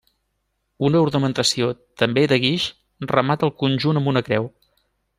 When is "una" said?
0.89-1.01, 4.15-4.29